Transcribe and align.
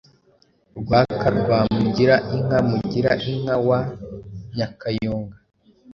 Rwaka 0.79 1.27
rwa 1.39 1.59
Mugira 1.77 2.15
inka, 2.35 2.59
Mugira 2.69 3.11
inka 3.31 3.55
wa 3.67 3.79
Nyakayonga 4.55 5.37